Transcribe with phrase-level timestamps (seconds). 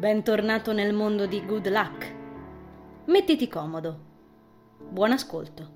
[0.00, 2.14] Bentornato nel mondo di Good Luck.
[3.08, 3.98] Mettiti comodo.
[4.88, 5.72] Buon ascolto.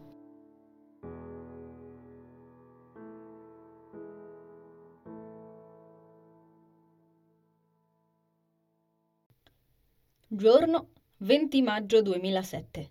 [10.26, 10.88] Giorno
[11.18, 12.90] 20 maggio 2007.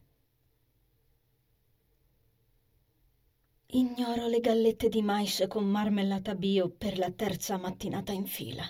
[3.72, 8.64] Ignoro le gallette di mais con marmellata bio per la terza mattinata in fila.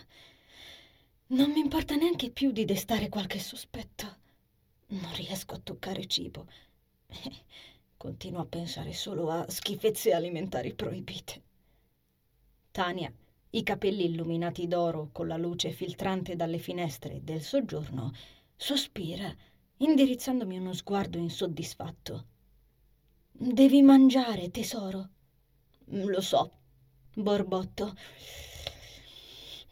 [1.34, 4.18] Non mi importa neanche più di destare qualche sospetto.
[4.90, 6.46] Non riesco a toccare cibo.
[7.98, 11.42] Continuo a pensare solo a schifezze alimentari proibite.
[12.70, 13.12] Tania,
[13.50, 18.14] i capelli illuminati d'oro con la luce filtrante dalle finestre del soggiorno,
[18.56, 19.36] sospira,
[19.78, 22.26] indirizzandomi uno sguardo insoddisfatto.
[23.32, 25.10] Devi mangiare, tesoro.
[25.86, 26.52] Lo so,
[27.16, 28.53] borbotto Mm,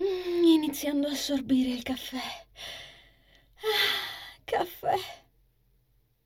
[0.03, 2.17] iniziando a assorbire il caffè.
[3.55, 4.95] Ah, caffè.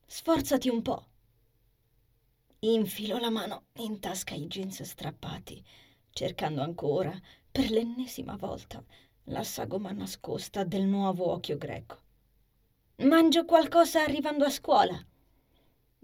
[0.06, 1.08] Sforzati un po'.
[2.60, 5.64] Infilo la mano in tasca i jeans strappati,
[6.10, 7.20] cercando ancora,
[7.52, 8.84] per l'ennesima volta,
[9.26, 12.02] la sagoma nascosta del nuovo occhio greco.
[12.98, 15.06] Mangio qualcosa arrivando a scuola.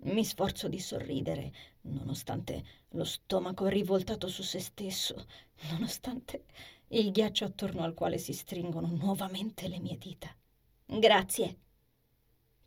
[0.03, 5.25] Mi sforzo di sorridere, nonostante lo stomaco rivoltato su se stesso,
[5.69, 6.45] nonostante
[6.93, 10.33] il ghiaccio attorno al quale si stringono nuovamente le mie dita.
[10.85, 11.57] Grazie.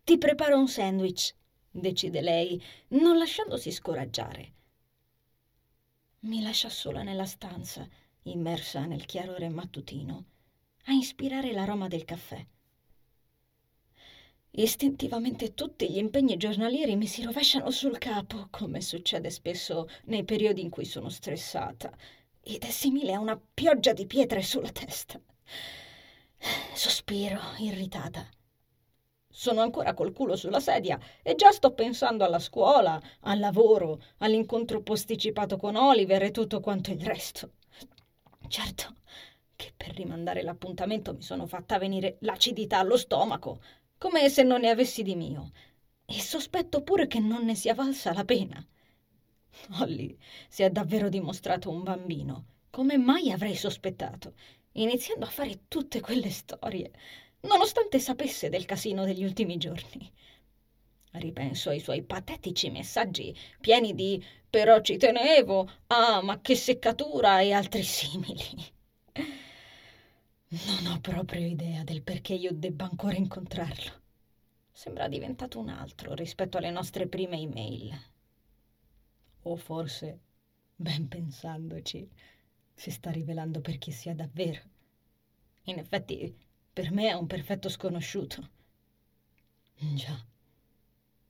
[0.03, 1.35] Ti preparo un sandwich,
[1.71, 4.53] decide lei, non lasciandosi scoraggiare.
[6.21, 7.87] Mi lascia sola nella stanza,
[8.23, 10.25] immersa nel chiarore mattutino,
[10.85, 12.43] a ispirare l'aroma del caffè.
[14.57, 20.63] Istintivamente tutti gli impegni giornalieri mi si rovesciano sul capo, come succede spesso nei periodi
[20.63, 21.95] in cui sono stressata
[22.45, 25.21] ed è simile a una pioggia di pietre sulla testa.
[26.75, 28.29] Sospiro, irritata.
[29.29, 34.83] Sono ancora col culo sulla sedia e già sto pensando alla scuola, al lavoro, all'incontro
[34.83, 37.53] posticipato con Oliver e tutto quanto il resto.
[38.47, 38.95] Certo
[39.57, 43.61] che per rimandare l'appuntamento mi sono fatta venire l'acidità allo stomaco,
[43.99, 45.51] come se non ne avessi di mio,
[46.05, 48.65] e sospetto pure che non ne sia valsa la pena.
[49.79, 50.17] Holly
[50.49, 54.35] si è davvero dimostrato un bambino, come mai avrei sospettato,
[54.73, 56.91] iniziando a fare tutte quelle storie,
[57.41, 60.11] nonostante sapesse del casino degli ultimi giorni.
[61.13, 67.53] Ripenso ai suoi patetici messaggi pieni di però ci tenevo, ah ma che seccatura e
[67.53, 68.73] altri simili.
[70.49, 74.03] Non ho proprio idea del perché io debba ancora incontrarlo.
[74.71, 78.14] Sembra diventato un altro rispetto alle nostre prime email.
[79.47, 80.21] O forse,
[80.77, 82.09] ben pensandoci,
[82.75, 84.61] si sta rivelando per chi sia davvero.
[85.65, 86.35] In effetti,
[86.73, 88.51] per me è un perfetto sconosciuto.
[89.77, 90.25] Già,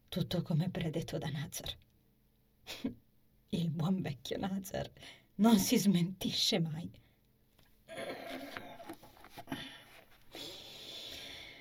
[0.08, 1.76] tutto come predetto da Nazar.
[3.50, 4.90] Il buon vecchio Nazar
[5.36, 6.90] non si smentisce mai.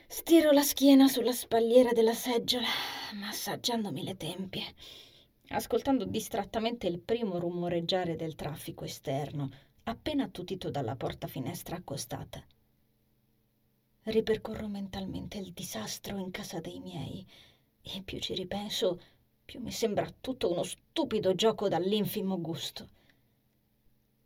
[0.07, 2.67] Stiro la schiena sulla spalliera della seggiola,
[3.13, 4.75] massaggiandomi le tempie
[5.53, 9.51] ascoltando distrattamente il primo rumoreggiare del traffico esterno,
[9.83, 12.43] appena attutito dalla porta finestra accostata.
[14.03, 17.25] Ripercorro mentalmente il disastro in casa dei miei
[17.83, 18.99] e più ci ripenso,
[19.45, 22.89] più mi sembra tutto uno stupido gioco dall'infimo gusto.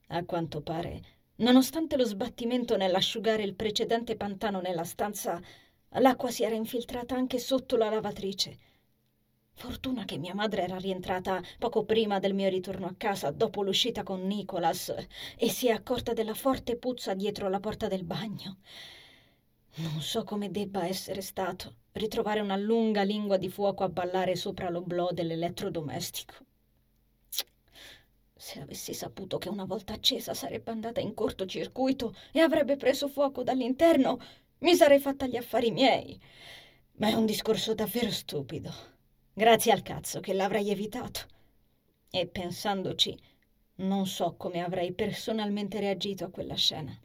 [0.08, 1.02] A quanto pare,
[1.38, 5.42] nonostante lo sbattimento nell'asciugare il precedente pantano nella stanza,
[5.90, 8.60] l'acqua si era infiltrata anche sotto la lavatrice
[9.60, 14.04] Fortuna che mia madre era rientrata poco prima del mio ritorno a casa dopo l'uscita
[14.04, 14.94] con Nicholas
[15.36, 18.58] e si è accorta della forte puzza dietro la porta del bagno.
[19.78, 24.70] Non so come debba essere stato ritrovare una lunga lingua di fuoco a ballare sopra
[24.70, 26.36] l'oblò dell'elettrodomestico.
[28.36, 33.42] Se avessi saputo che una volta accesa sarebbe andata in cortocircuito e avrebbe preso fuoco
[33.42, 34.20] dall'interno,
[34.60, 36.22] mi sarei fatta gli affari miei.
[36.98, 38.97] Ma è un discorso davvero stupido.
[39.38, 41.20] Grazie al cazzo che l'avrei evitato.
[42.10, 43.16] E pensandoci,
[43.76, 47.00] non so come avrei personalmente reagito a quella scena.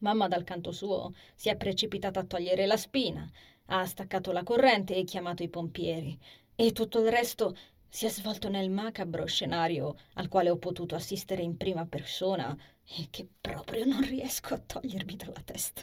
[0.00, 3.26] Mamma dal canto suo si è precipitata a togliere la spina,
[3.68, 6.18] ha staccato la corrente e chiamato i pompieri,
[6.54, 7.56] e tutto il resto
[7.88, 12.54] si è svolto nel macabro scenario al quale ho potuto assistere in prima persona
[12.84, 15.82] e che proprio non riesco a togliermi dalla testa.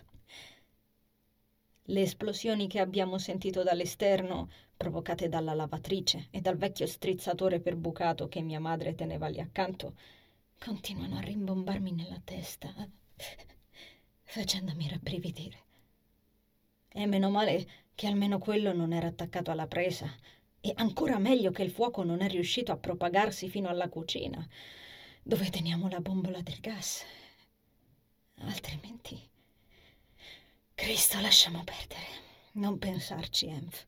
[1.90, 8.28] Le esplosioni che abbiamo sentito dall'esterno, provocate dalla lavatrice e dal vecchio strizzatore per bucato
[8.28, 9.96] che mia madre teneva lì accanto,
[10.60, 12.74] continuano a rimbombarmi nella testa,
[14.22, 15.64] facendomi rabbrividire.
[16.90, 20.14] E meno male che almeno quello non era attaccato alla presa.
[20.60, 24.46] E ancora meglio che il fuoco non è riuscito a propagarsi fino alla cucina,
[25.24, 27.06] dove teniamo la bombola del gas.
[28.40, 29.27] Altrimenti...
[30.78, 32.06] Cristo, lasciamo perdere.
[32.54, 33.88] Non pensarci, Enf.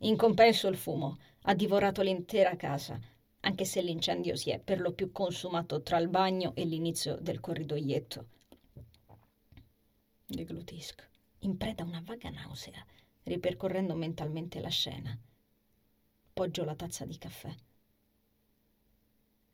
[0.00, 3.00] In compenso il fumo ha divorato l'intera casa,
[3.40, 7.40] anche se l'incendio si è per lo più consumato tra il bagno e l'inizio del
[7.40, 8.26] corridoietto.
[10.26, 11.04] Deglutisco,
[11.40, 12.84] in preda a una vaga nausea,
[13.22, 15.18] ripercorrendo mentalmente la scena.
[16.34, 17.52] Poggio la tazza di caffè.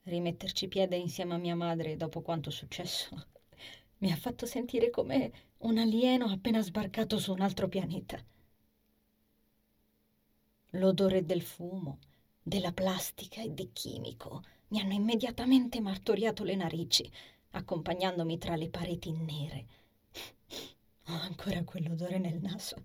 [0.02, 3.38] Rimetterci piede insieme a mia madre dopo quanto successo
[4.00, 8.22] mi ha fatto sentire come un alieno appena sbarcato su un altro pianeta.
[10.74, 11.98] L'odore del fumo,
[12.42, 17.10] della plastica e del chimico mi hanno immediatamente martoriato le narici,
[17.50, 19.66] accompagnandomi tra le pareti nere.
[21.08, 22.82] Ho ancora quell'odore nel naso.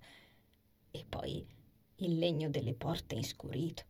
[0.92, 1.46] E poi
[1.98, 3.84] il legno delle porte inscurito,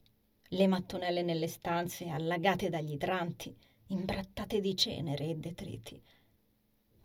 [0.49, 3.55] le mattonelle nelle stanze allagate dagli idranti,
[3.87, 5.99] imbrattate di cenere e detriti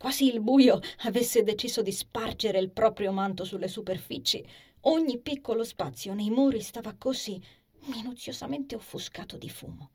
[0.01, 4.43] quasi il buio avesse deciso di spargere il proprio manto sulle superfici.
[4.85, 7.39] Ogni piccolo spazio nei muri stava così
[7.81, 9.91] minuziosamente offuscato di fumo.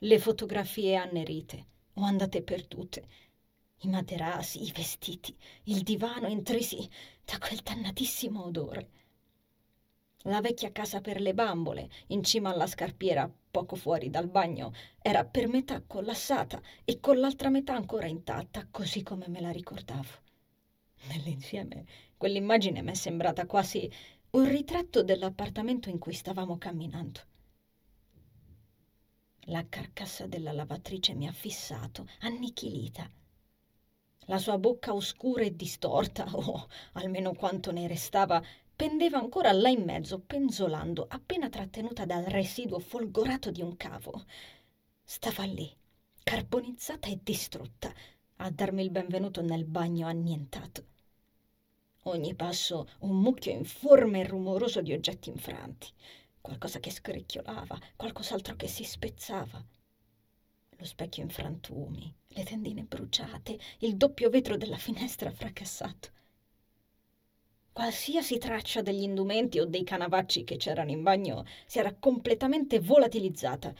[0.00, 3.08] Le fotografie annerite o andate perdute,
[3.84, 6.86] i materassi, i vestiti, il divano intrisi
[7.24, 8.90] da quel dannatissimo odore.
[10.28, 15.24] La vecchia casa per le bambole, in cima alla scarpiera, poco fuori dal bagno, era
[15.24, 20.08] per metà collassata e con l'altra metà ancora intatta, così come me la ricordavo.
[21.08, 21.86] Nell'insieme,
[22.18, 23.90] quell'immagine mi è sembrata quasi
[24.32, 27.20] un ritratto dell'appartamento in cui stavamo camminando.
[29.46, 33.10] La carcassa della lavatrice mi ha fissato, annichilita.
[34.26, 38.42] La sua bocca oscura e distorta, o almeno quanto ne restava,
[38.78, 44.24] pendeva ancora là in mezzo, penzolando, appena trattenuta dal residuo folgorato di un cavo.
[45.02, 45.68] Stava lì,
[46.22, 47.92] carbonizzata e distrutta,
[48.36, 50.84] a darmi il benvenuto nel bagno annientato.
[52.04, 55.88] Ogni passo un mucchio informe e rumoroso di oggetti infranti,
[56.40, 59.60] qualcosa che scricchiolava, qualcos'altro che si spezzava.
[60.76, 66.10] Lo specchio in frantumi, le tendine bruciate, il doppio vetro della finestra fracassato.
[67.78, 73.72] Qualsiasi traccia degli indumenti o dei canavacci che c'erano in bagno si era completamente volatilizzata,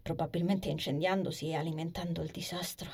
[0.00, 2.90] probabilmente incendiandosi e alimentando il disastro.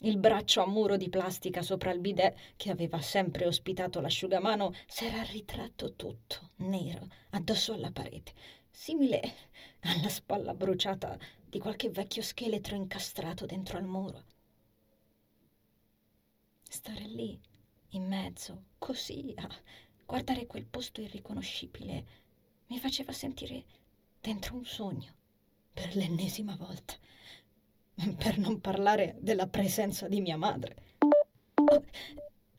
[0.00, 5.22] Il braccio a muro di plastica sopra il bidet, che aveva sempre ospitato l'asciugamano, s'era
[5.22, 8.34] ritratto tutto, nero, addosso alla parete,
[8.68, 9.32] simile
[9.80, 14.24] alla spalla bruciata di qualche vecchio scheletro incastrato dentro al muro.
[16.68, 17.47] Stare lì
[17.90, 19.48] in mezzo, così, a
[20.04, 22.06] guardare quel posto irriconoscibile,
[22.66, 23.64] mi faceva sentire
[24.20, 25.14] dentro un sogno,
[25.72, 26.94] per l'ennesima volta,
[28.16, 30.76] per non parlare della presenza di mia madre.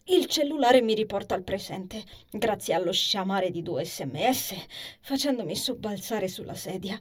[0.06, 4.56] Il cellulare mi riporta al presente, grazie allo sciamare di due sms,
[5.02, 7.00] facendomi sobbalzare sulla sedia.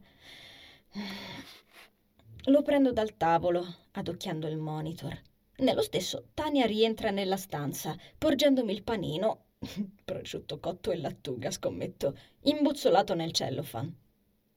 [2.44, 5.18] Lo prendo dal tavolo, adocchiando il monitor.
[5.60, 9.46] Nello stesso, Tania rientra nella stanza, porgendomi il panino,
[10.04, 13.92] prosciutto cotto e lattuga, scommetto, imbuzzolato nel cellophane.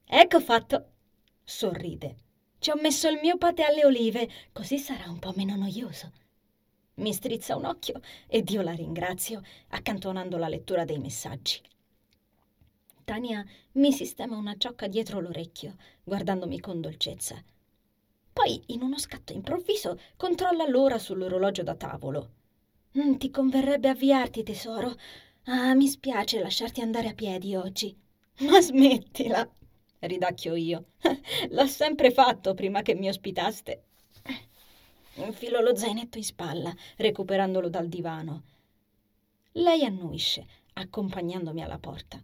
[0.05, 0.85] Ecco fatto!
[1.43, 2.15] Sorride.
[2.59, 6.11] Ci ho messo il mio patè alle olive, così sarà un po' meno noioso.
[6.95, 11.59] Mi strizza un occhio ed io la ringrazio, accantonando la lettura dei messaggi.
[13.03, 13.43] Tania
[13.73, 17.43] mi sistema una ciocca dietro l'orecchio, guardandomi con dolcezza.
[18.33, 22.29] Poi, in uno scatto improvviso, controlla l'ora sull'orologio da tavolo.
[22.97, 24.95] Mm, ti converrebbe avviarti, tesoro.
[25.45, 27.95] Ah, mi spiace lasciarti andare a piedi oggi.
[28.39, 29.47] Ma smettila,
[29.99, 30.85] ridacchio io.
[31.49, 33.83] L'ho sempre fatto prima che mi ospitaste.
[35.15, 38.43] Infilo lo zainetto in spalla, recuperandolo dal divano.
[39.53, 42.23] Lei annuisce, accompagnandomi alla porta.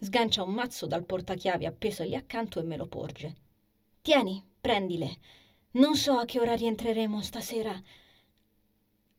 [0.00, 3.34] Sgancia un mazzo dal portachiavi appeso lì accanto e me lo porge.
[4.00, 5.16] Tieni, Prendile.
[5.80, 7.72] Non so a che ora rientreremo stasera.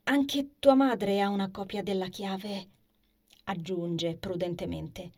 [0.03, 2.70] Anche tua madre ha una copia della chiave,
[3.46, 5.12] aggiunge prudentemente.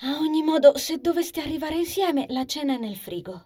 [0.00, 3.44] A ogni modo, se doveste arrivare insieme, la cena è nel frigo.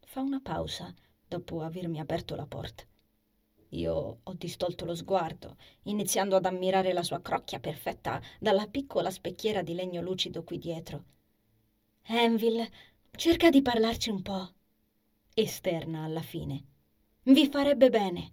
[0.00, 0.92] Fa una pausa
[1.26, 2.84] dopo avermi aperto la porta.
[3.70, 9.62] Io ho distolto lo sguardo, iniziando ad ammirare la sua crocchia perfetta dalla piccola specchiera
[9.62, 11.04] di legno lucido qui dietro.
[12.02, 12.68] Envil
[13.16, 14.52] Cerca di parlarci un po'.
[15.34, 16.64] Esterna alla fine.
[17.22, 18.32] Vi farebbe bene.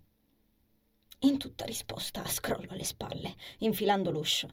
[1.19, 4.49] In tutta risposta scrollo le spalle, infilando l'uscio.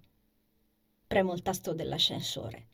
[1.06, 2.66] Premo il tasto dell'ascensore.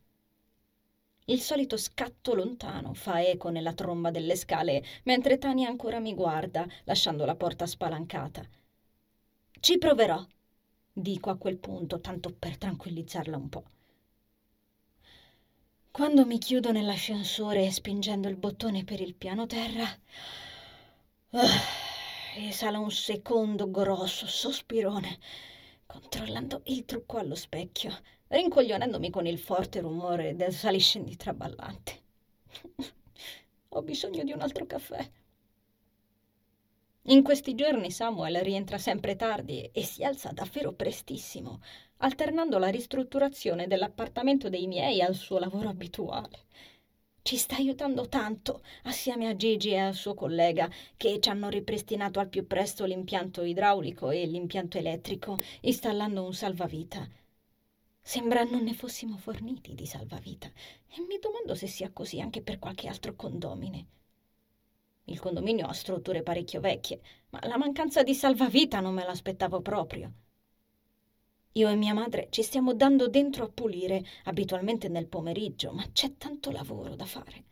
[1.27, 6.67] Il solito scatto lontano fa eco nella tromba delle scale, mentre Tania ancora mi guarda,
[6.83, 8.45] lasciando la porta spalancata.
[9.61, 10.23] Ci proverò,
[10.93, 13.65] dico a quel punto, tanto per tranquillizzarla un po'.
[15.95, 19.87] Quando mi chiudo nell'ascensore spingendo il bottone per il piano terra,
[21.31, 21.39] uh,
[22.35, 25.21] esala un secondo grosso sospirone,
[25.87, 27.97] controllando il trucco allo specchio
[28.27, 32.03] rincoglionendomi con il forte rumore del saliscendi traballante.
[33.69, 35.09] Ho bisogno di un altro caffè.
[37.03, 41.61] In questi giorni Samuel rientra sempre tardi e si alza davvero prestissimo,
[42.05, 46.45] alternando la ristrutturazione dell'appartamento dei miei al suo lavoro abituale.
[47.23, 52.21] Ci sta aiutando tanto, assieme a Gigi e al suo collega, che ci hanno ripristinato
[52.21, 57.09] al più presto l'impianto idraulico e l'impianto elettrico, installando un salvavita.
[58.03, 60.49] Sembra non ne fossimo forniti di salvavita
[60.89, 63.87] e mi domando se sia così anche per qualche altro condomine.
[65.05, 70.13] Il condominio ha strutture parecchio vecchie, ma la mancanza di salvavita non me l'aspettavo proprio.
[71.55, 76.17] Io e mia madre ci stiamo dando dentro a pulire, abitualmente nel pomeriggio, ma c'è
[76.17, 77.45] tanto lavoro da fare.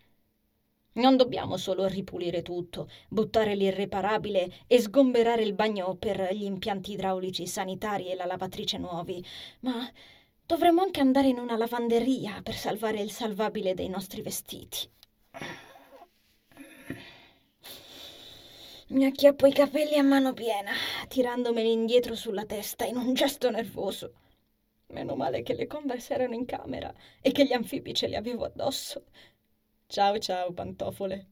[0.94, 7.46] Non dobbiamo solo ripulire tutto, buttare l'irreparabile e sgomberare il bagno per gli impianti idraulici
[7.46, 9.24] sanitari e la lavatrice nuovi,
[9.60, 9.90] ma
[10.44, 14.86] Dovremmo anche andare in una lavanderia per salvare il salvabile dei nostri vestiti.
[18.92, 20.72] Mi acchiappo i capelli a mano piena,
[21.08, 24.12] tirandomeli indietro sulla testa in un gesto nervoso.
[24.88, 28.44] Meno male che le Converse erano in camera e che gli anfibi ce li avevo
[28.44, 29.04] addosso.
[29.86, 31.26] Ciao ciao, pantofole.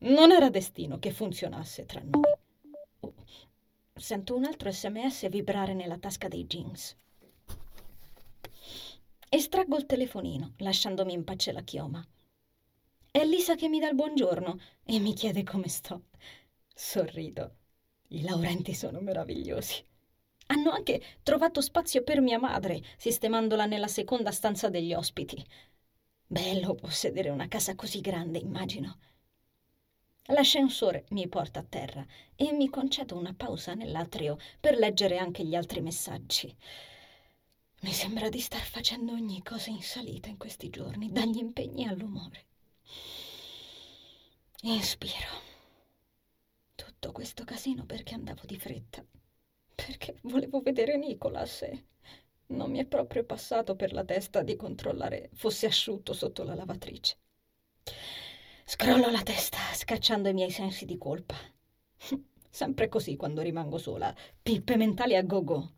[0.00, 2.30] Non era destino che funzionasse tra noi.
[3.00, 3.14] Oh,
[3.94, 6.94] sento un altro sms vibrare nella tasca dei jeans.
[9.30, 12.06] Estraggo il telefonino, lasciandomi in pace la chioma.
[13.10, 16.02] È Lisa che mi dà il buongiorno e mi chiede come sto.
[16.80, 17.56] Sorrido.
[18.10, 19.84] I Laurenti sono meravigliosi.
[20.46, 25.44] Hanno anche trovato spazio per mia madre, sistemandola nella seconda stanza degli ospiti.
[26.24, 29.00] Bello possedere una casa così grande, immagino.
[30.26, 32.06] L'ascensore mi porta a terra
[32.36, 36.56] e mi concedo una pausa nell'atrio per leggere anche gli altri messaggi.
[37.80, 42.44] Mi sembra di star facendo ogni cosa in salita in questi giorni, dagli impegni all'umore.
[44.62, 45.47] Inspiro.
[47.18, 49.04] Questo casino perché andavo di fretta.
[49.74, 51.86] Perché volevo vedere Nicolas e
[52.46, 57.16] non mi è proprio passato per la testa di controllare fosse asciutto sotto la lavatrice.
[58.64, 61.34] Scrollo la testa, scacciando i miei sensi di colpa.
[62.48, 65.72] Sempre così quando rimango sola, pippe mentali a go-go.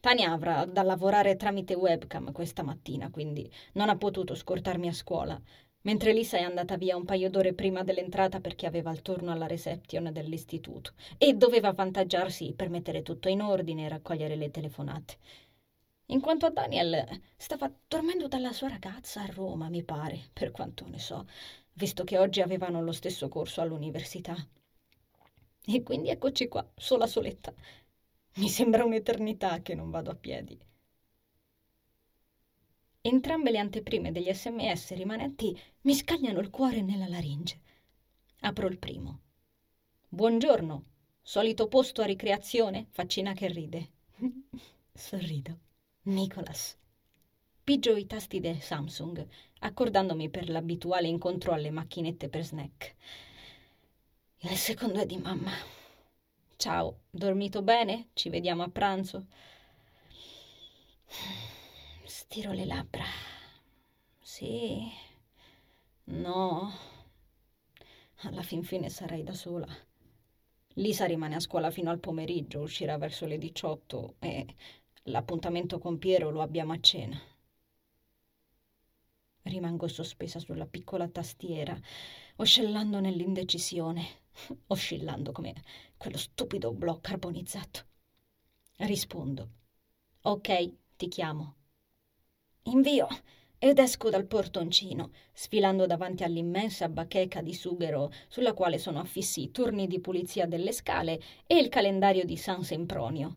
[0.00, 5.38] Tania avrà da lavorare tramite webcam questa mattina, quindi non ha potuto scortarmi a scuola,
[5.82, 9.46] mentre Lisa è andata via un paio d'ore prima dell'entrata perché aveva il turno alla
[9.46, 15.16] reception dell'istituto e doveva avvantaggiarsi per mettere tutto in ordine e raccogliere le telefonate.
[16.06, 20.86] In quanto a Daniel, stava dormendo dalla sua ragazza a Roma, mi pare, per quanto
[20.88, 21.26] ne so,
[21.74, 24.36] visto che oggi avevano lo stesso corso all'università.
[25.64, 27.52] E quindi eccoci qua, sola soletta,
[28.36, 30.58] mi sembra un'eternità che non vado a piedi.
[33.04, 37.58] Entrambe le anteprime degli sms rimanenti mi scagliano il cuore nella laringe.
[38.42, 39.22] Apro il primo.
[40.08, 40.84] Buongiorno,
[41.20, 42.86] solito posto a ricreazione?
[42.90, 43.90] Faccina che ride.
[44.94, 45.58] Sorrido.
[46.02, 46.76] Nicholas.
[47.64, 49.26] Pigio i tasti del Samsung,
[49.58, 52.94] accordandomi per l'abituale incontro alle macchinette per snack.
[54.42, 55.50] Il secondo è di mamma.
[56.54, 58.10] Ciao, dormito bene?
[58.12, 59.26] Ci vediamo a pranzo?
[62.14, 63.06] Stiro le labbra.
[64.20, 64.86] Sì.
[66.04, 66.70] No.
[68.16, 69.66] Alla fin fine sarei da sola.
[70.74, 74.46] Lisa rimane a scuola fino al pomeriggio, uscirà verso le 18 e
[75.04, 77.18] l'appuntamento con Piero lo abbiamo a cena.
[79.44, 81.80] Rimango sospesa sulla piccola tastiera,
[82.36, 84.06] oscillando nell'indecisione,
[84.68, 85.54] oscillando come
[85.96, 87.86] quello stupido blocco carbonizzato.
[88.76, 89.48] Rispondo.
[90.24, 91.56] Ok, ti chiamo.
[92.64, 93.08] Invio
[93.58, 99.50] ed esco dal portoncino, sfilando davanti all'immensa bacheca di sughero sulla quale sono affissi i
[99.50, 103.36] turni di pulizia delle scale e il calendario di San Sempronio.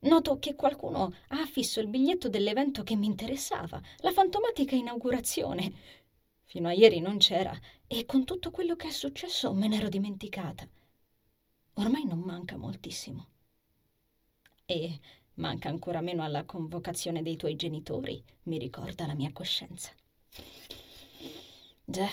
[0.00, 5.72] Noto che qualcuno ha affisso il biglietto dell'evento che mi interessava, la fantomatica inaugurazione.
[6.44, 10.66] Fino a ieri non c'era e con tutto quello che è successo me n'ero dimenticata.
[11.74, 13.26] ormai non manca moltissimo.
[14.64, 15.00] E
[15.40, 19.90] manca ancora meno alla convocazione dei tuoi genitori, mi ricorda la mia coscienza.
[21.84, 22.06] Già,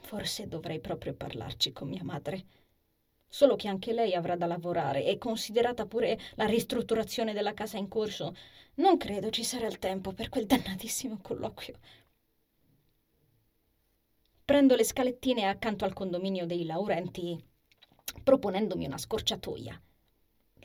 [0.00, 2.44] forse dovrei proprio parlarci con mia madre.
[3.28, 7.88] Solo che anche lei avrà da lavorare e considerata pure la ristrutturazione della casa in
[7.88, 8.34] corso,
[8.74, 11.78] non credo ci sarà il tempo per quel dannatissimo colloquio.
[14.44, 17.42] Prendo le scalettine accanto al condominio dei Laurenti,
[18.22, 19.80] proponendomi una scorciatoia.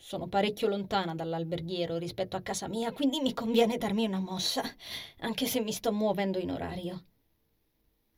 [0.07, 4.63] Sono parecchio lontana dall'alberghiero rispetto a casa mia, quindi mi conviene darmi una mossa,
[5.19, 7.03] anche se mi sto muovendo in orario.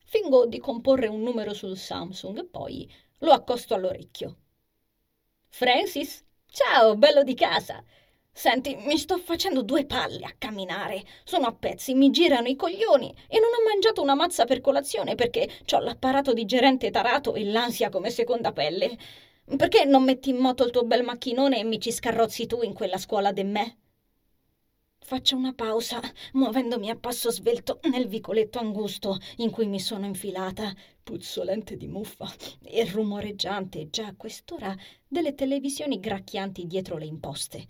[0.05, 2.88] Fingo di comporre un numero sul Samsung e poi
[3.22, 4.38] lo accosto all'orecchio.
[5.48, 6.24] Francis?
[6.46, 7.84] Ciao, bello di casa!
[8.31, 11.03] Senti, mi sto facendo due palle a camminare.
[11.24, 15.15] Sono a pezzi, mi girano i coglioni e non ho mangiato una mazza per colazione
[15.15, 18.96] perché ho l'apparato digerente tarato e l'ansia come seconda pelle.
[19.58, 22.74] Perché non metti in moto il tuo bel macchinone e mi ci scarrozzi tu in
[22.74, 23.77] quella scuola de me?
[25.00, 26.00] Faccio una pausa,
[26.34, 32.32] muovendomi a passo svelto nel vicoletto angusto in cui mi sono infilata, puzzolente di muffa
[32.62, 34.75] e rumoreggiante già a quest'ora
[35.08, 37.65] delle televisioni gracchianti dietro le imposte.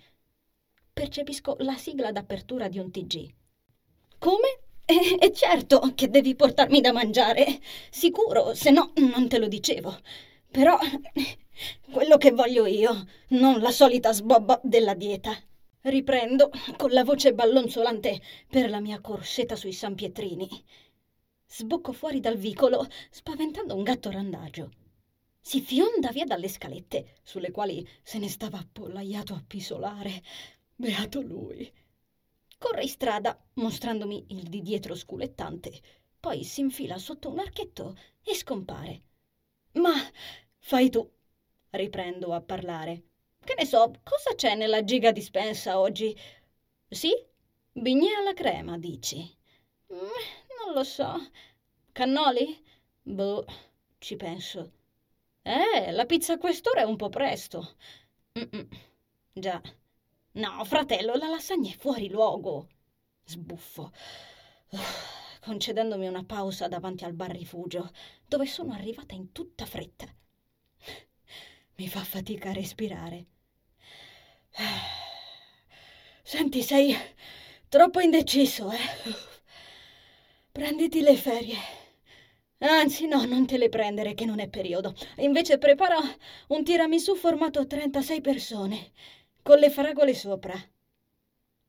[0.91, 3.33] Percepisco la sigla d'apertura di un TG.
[4.17, 4.59] Come?
[4.83, 7.61] E, e certo che devi portarmi da mangiare.
[7.89, 9.97] Sicuro, se no non te lo dicevo.
[10.51, 10.77] Però
[11.91, 15.37] quello che voglio io, non la solita sbobba della dieta.
[15.81, 20.49] Riprendo con la voce ballonzolante per la mia corsetta sui San Pietrini.
[21.45, 24.71] Sbocco fuori dal vicolo, spaventando un gatto randagio.
[25.39, 30.21] Si fionda via dalle scalette, sulle quali se ne stava appollaiato a pisolare.
[30.75, 31.71] Beato lui.
[32.57, 35.79] Corre in strada, mostrandomi il di dietro sculettante,
[36.19, 39.03] poi si infila sotto un archetto e scompare.
[39.73, 39.93] Ma
[40.59, 41.09] fai tu,
[41.71, 43.03] riprendo a parlare.
[43.43, 46.15] Che ne so, cosa c'è nella giga dispensa oggi?
[46.87, 47.11] Sì?
[47.71, 49.17] Bignè alla crema, dici?
[49.93, 49.97] Mm,
[50.65, 51.15] non lo so.
[51.91, 52.63] Cannoli?
[53.01, 53.45] Boh,
[53.99, 54.71] ci penso.
[55.43, 57.75] Eh, la pizza a quest'ora è un po' presto.
[58.37, 58.67] Mm-mm.
[59.33, 59.61] Già.
[60.33, 62.67] No, fratello, la lasagna è fuori luogo.
[63.25, 63.91] Sbuffo.
[65.39, 67.91] Concedendomi una pausa davanti al bar rifugio,
[68.27, 70.05] dove sono arrivata in tutta fretta.
[71.75, 73.25] Mi fa fatica a respirare.
[76.23, 76.95] Senti, sei
[77.69, 78.77] troppo indeciso, eh?
[80.51, 81.57] Prenditi le ferie.
[82.59, 84.93] Anzi, no, non te le prendere, che non è periodo.
[85.17, 85.97] Invece prepara
[86.47, 88.91] un tiramisù formato 36 persone,
[89.41, 90.53] con le fragole sopra.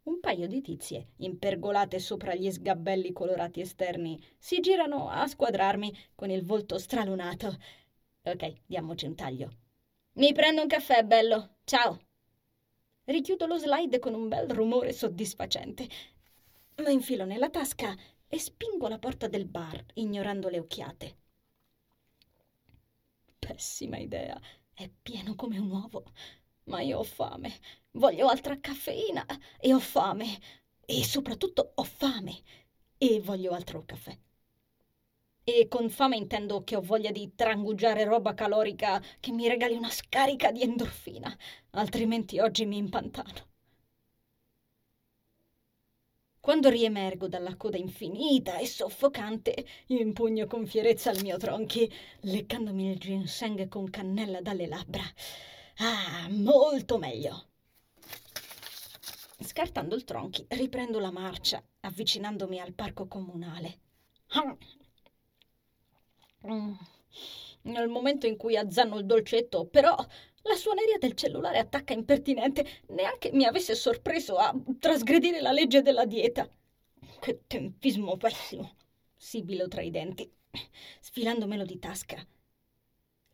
[0.02, 6.30] Un paio di tizie, impergolate sopra gli sgabbelli colorati esterni, si girano a squadrarmi con
[6.30, 7.58] il volto stralunato.
[8.22, 9.50] Ok, diamoci un taglio.
[10.14, 11.56] Mi prendo un caffè, bello.
[11.64, 12.00] Ciao.
[13.04, 15.86] Richiudo lo slide con un bel rumore soddisfacente.
[16.76, 17.94] Lo infilo nella tasca
[18.26, 21.16] e spingo la porta del bar, ignorando le occhiate.
[23.38, 24.40] Pessima idea.
[24.72, 26.04] È pieno come un uovo.
[26.70, 27.52] Ma io ho fame.
[27.92, 29.26] Voglio altra caffeina
[29.59, 30.38] e ho fame.
[30.87, 32.42] E soprattutto ho fame.
[32.96, 34.16] E voglio altro caffè.
[35.42, 39.90] E con fame intendo che ho voglia di trangugiare roba calorica che mi regali una
[39.90, 41.37] scarica di endorfina,
[41.70, 43.48] altrimenti oggi mi impantano.
[46.38, 52.98] Quando riemergo dalla coda infinita e soffocante, impugno con fierezza il mio tronchi, leccandomi il
[52.98, 55.02] ginseng con cannella dalle labbra.
[55.82, 57.46] Ah, molto meglio.
[59.42, 63.78] Scartando il tronchi, riprendo la marcia, avvicinandomi al parco comunale.
[67.62, 69.96] Nel momento in cui azzanno il dolcetto, però,
[70.42, 76.04] la suoneria del cellulare attacca impertinente, neanche mi avesse sorpreso a trasgredire la legge della
[76.04, 76.46] dieta.
[77.20, 78.76] Che tempismo pessimo!
[79.16, 80.30] Sibilo tra i denti,
[81.00, 82.22] sfilandomelo di tasca.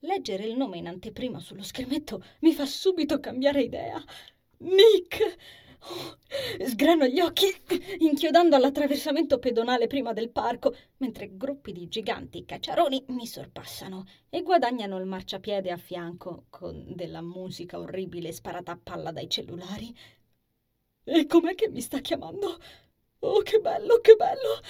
[0.00, 4.02] Leggere il nome in anteprima sullo schermetto mi fa subito cambiare idea.
[4.58, 5.36] Nick!
[6.66, 7.46] Sgrano gli occhi,
[7.98, 14.98] inchiodando all'attraversamento pedonale prima del parco, mentre gruppi di giganti cacciaroni mi sorpassano e guadagnano
[14.98, 19.96] il marciapiede a fianco con della musica orribile sparata a palla dai cellulari.
[21.04, 22.58] E com'è che mi sta chiamando?
[23.20, 24.60] Oh, che bello, che bello!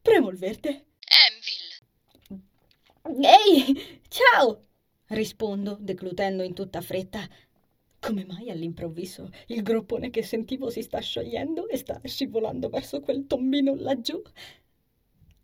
[0.00, 0.68] Premo il verde.
[0.68, 1.63] Envil.
[3.06, 4.62] Ehi, ciao!
[5.08, 7.28] rispondo, declutendo in tutta fretta.
[8.00, 13.26] Come mai all'improvviso il groppone che sentivo si sta sciogliendo e sta scivolando verso quel
[13.26, 14.22] tombino laggiù?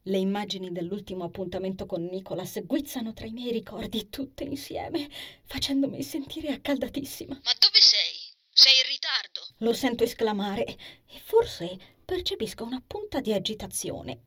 [0.05, 5.09] Le immagini dell'ultimo appuntamento con Nicholas guizzano tra i miei ricordi tutte insieme,
[5.44, 7.40] facendomi sentire accaldatissima.
[7.44, 8.16] Ma dove sei?
[8.51, 9.40] Sei in ritardo.
[9.59, 14.23] Lo sento esclamare e forse percepisco una punta di agitazione.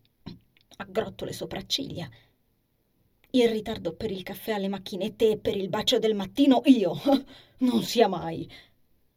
[0.77, 2.07] Aggrotto le sopracciglia.
[3.35, 6.93] In ritardo per il caffè alle macchinette e per il bacio del mattino io.
[7.63, 8.47] Non sia mai.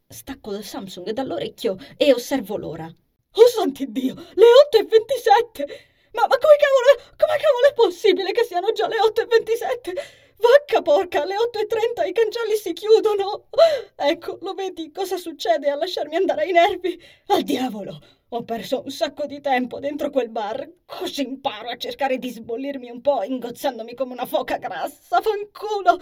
[0.07, 2.85] Stacco il Samsung dall'orecchio e osservo l'ora.
[2.85, 5.65] Oh santi Dio, le 8 e 27!
[6.13, 9.93] Ma, ma come cavolo, come cavolo è possibile che siano già le 8.27?
[10.37, 13.49] Vacca porca, alle 8.30 i cancelli si chiudono.
[13.95, 16.99] Ecco, lo vedi cosa succede a lasciarmi andare ai nervi?
[17.27, 18.16] Al diavolo!
[18.31, 22.89] Ho perso un sacco di tempo dentro quel bar, così imparo a cercare di sbollirmi
[22.89, 25.97] un po', ingozzandomi come una foca grassa, fanculo.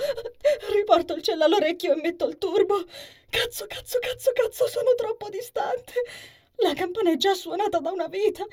[0.73, 2.83] Riporto il cielo all'orecchio e metto il turbo.
[3.29, 5.93] Cazzo, cazzo, cazzo, cazzo, sono troppo distante.
[6.57, 8.43] La campana è già suonata da una vita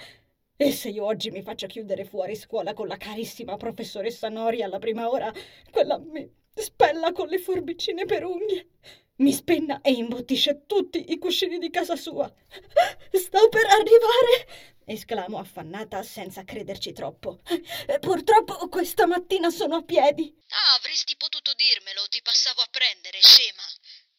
[0.57, 4.79] e se io oggi mi faccio chiudere fuori scuola con la carissima professoressa Nori alla
[4.79, 5.33] prima ora,
[5.71, 8.69] quella mi spella con le forbicine per unghie,
[9.17, 12.33] mi spenna e imbottisce tutti i cuscini di casa sua.
[13.13, 14.73] Sto per arrivare!
[14.85, 17.41] esclamo affannata senza crederci troppo.
[18.01, 20.35] Purtroppo questa mattina sono a piedi.
[20.49, 23.63] Ah, avresti potuto dirmelo, ti passavo a prendere, scema.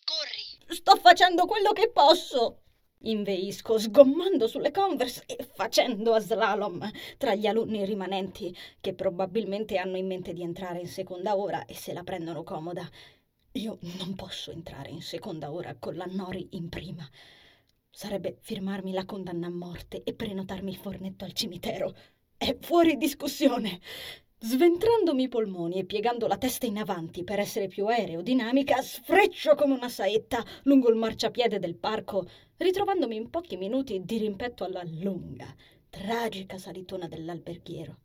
[0.06, 0.76] Corri.
[0.76, 2.60] Sto facendo quello che posso.
[3.06, 9.98] Inveisco, sgommando sulle Converse e facendo a slalom tra gli alunni rimanenti, che probabilmente hanno
[9.98, 12.90] in mente di entrare in seconda ora e se la prendono comoda.
[13.56, 17.08] Io non posso entrare in seconda ora con la Nori in prima.
[17.88, 21.96] Sarebbe firmarmi la condanna a morte e prenotarmi il fornetto al cimitero.
[22.36, 23.80] È fuori discussione.
[24.40, 29.76] Sventrandomi i polmoni e piegando la testa in avanti per essere più aerodinamica, sfreccio come
[29.76, 35.56] una saetta lungo il marciapiede del parco, ritrovandomi in pochi minuti di rimpetto alla lunga,
[35.90, 38.00] tragica salitona dell'alberghiero.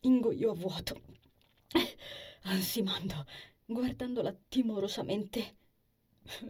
[0.00, 1.00] Ingoio a vuoto,
[2.42, 3.24] ansimando,
[3.68, 5.56] guardandola timorosamente.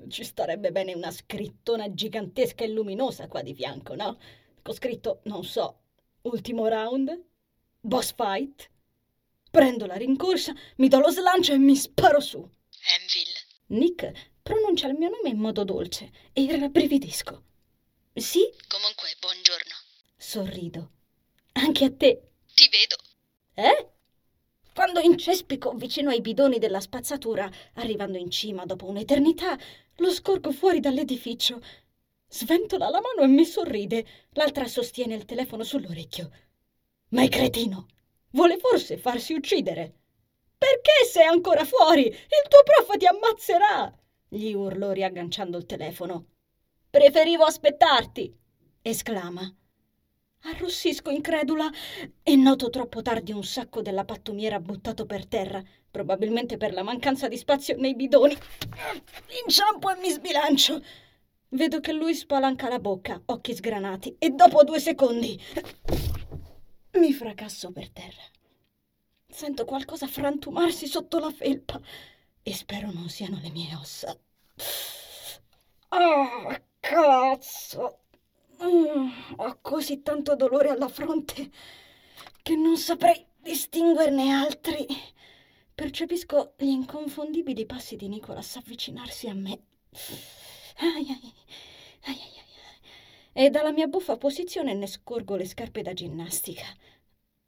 [0.08, 4.18] Ci starebbe bene una scrittona gigantesca e luminosa qua di fianco, no?
[4.62, 5.80] Con scritto, non so,
[6.22, 7.24] ultimo round?
[7.80, 8.70] Boss fight?
[9.50, 12.38] Prendo la rincorsa, mi do lo slancio e mi sparo su.
[12.38, 13.46] Enville.
[13.68, 17.42] Nick pronuncia il mio nome in modo dolce e rabbrividisco.
[18.14, 18.48] Sì?
[18.68, 19.74] Comunque, buongiorno.
[20.16, 20.90] Sorrido.
[21.52, 22.30] Anche a te.
[22.54, 22.96] Ti vedo.
[23.54, 23.97] Eh?
[24.78, 29.58] Quando incespico vicino ai bidoni della spazzatura, arrivando in cima dopo un'eternità,
[29.96, 31.60] lo scorgo fuori dall'edificio.
[32.28, 34.06] Sventola la mano e mi sorride.
[34.34, 36.30] L'altra sostiene il telefono sull'orecchio.
[37.08, 37.88] Ma è cretino!
[38.30, 39.94] Vuole forse farsi uccidere.
[40.56, 42.06] Perché sei ancora fuori?
[42.06, 43.92] Il tuo prof ti ammazzerà!
[44.28, 46.26] gli urlo riagganciando il telefono.
[46.88, 48.32] Preferivo aspettarti!
[48.82, 49.52] esclama.
[50.42, 51.68] Arrossisco incredula
[52.22, 57.28] e noto troppo tardi un sacco della pattumiera buttato per terra, probabilmente per la mancanza
[57.28, 58.36] di spazio nei bidoni.
[59.44, 60.82] Inciampo e mi sbilancio.
[61.50, 65.40] Vedo che lui spalanca la bocca, occhi sgranati, e dopo due secondi
[66.92, 68.22] mi fracasso per terra.
[69.26, 71.80] Sento qualcosa frantumarsi sotto la felpa
[72.42, 74.16] e spero non siano le mie ossa.
[75.88, 78.00] Ah, oh, cazzo!
[78.62, 81.50] Mm, ho così tanto dolore alla fronte
[82.42, 84.86] che non saprei distinguerne altri.
[85.74, 89.60] Percepisco gli inconfondibili passi di Nicolas avvicinarsi a me.
[90.80, 91.34] Ai, ai,
[92.04, 92.18] ai,
[93.32, 96.66] e dalla mia buffa posizione ne scorgo le scarpe da ginnastica.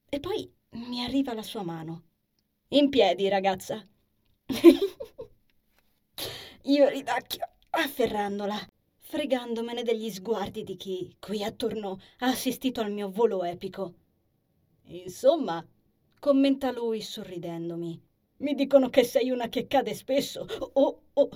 [0.08, 2.04] E poi mi arriva la sua mano.
[2.68, 3.84] In piedi, ragazza.
[6.62, 8.56] Io ridacchio afferrandola,
[9.10, 13.94] fregandomene degli sguardi di chi qui attorno ha assistito al mio volo epico.
[14.84, 15.66] Insomma,
[16.20, 18.00] commenta lui sorridendomi.
[18.38, 20.46] Mi dicono che sei una che cade spesso.
[20.74, 21.28] Oh, oh,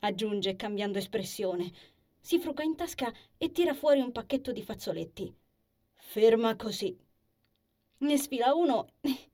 [0.00, 1.72] aggiunge cambiando espressione
[2.24, 5.30] si fruga in tasca e tira fuori un pacchetto di fazzoletti.
[5.92, 6.96] Ferma così.
[7.98, 8.88] Ne sfila uno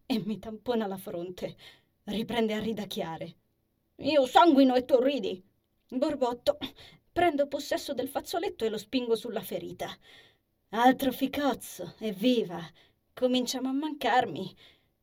[0.07, 1.57] e mi tampona la fronte.
[2.03, 3.37] Riprende a ridacchiare.
[3.99, 5.41] Io sanguino e tu ridi.
[5.89, 6.59] Borbotto.
[7.13, 9.95] Prendo possesso del fazzoletto e lo spingo sulla ferita.
[10.71, 12.61] Altro ficozzo, evviva!
[13.13, 14.57] Cominciamo a mancarmi.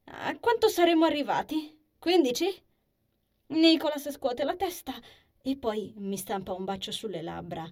[0.06, 1.78] A quanto saremo arrivati?
[2.00, 2.48] Quindici?
[3.48, 4.94] Nicolas scuote la testa
[5.42, 7.70] e poi mi stampa un bacio sulle labbra.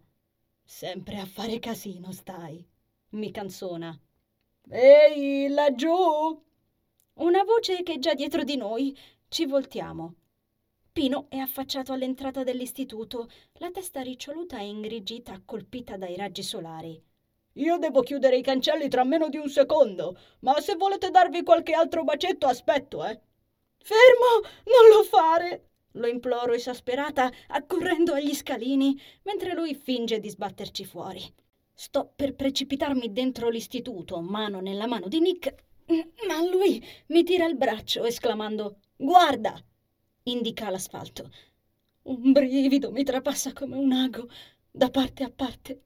[0.64, 2.66] Sempre a fare casino stai,
[3.12, 3.98] mi canzona.
[4.70, 6.44] Ehi, laggiù!
[7.14, 8.98] Una voce che è già dietro di noi.
[9.28, 10.16] Ci voltiamo.
[10.96, 16.98] Pino è affacciato all'entrata dell'istituto, la testa riccioluta e ingrigita colpita dai raggi solari.
[17.56, 21.74] Io devo chiudere i cancelli tra meno di un secondo, ma se volete darvi qualche
[21.74, 23.20] altro bacetto aspetto, eh.
[23.78, 25.72] Fermo, non lo fare!
[25.96, 31.22] Lo imploro esasperata, accorrendo agli scalini, mentre lui finge di sbatterci fuori.
[31.74, 35.56] Sto per precipitarmi dentro l'istituto, mano nella mano di Nick,
[36.26, 39.62] ma lui mi tira il braccio esclamando Guarda!
[40.26, 41.32] Indica l'asfalto.
[42.04, 44.30] Un brivido mi trapassa come un ago
[44.70, 45.82] da parte a parte